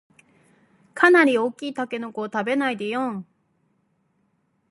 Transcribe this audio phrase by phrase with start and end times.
[0.95, 3.27] かなり大きいタケノコを食べないでよん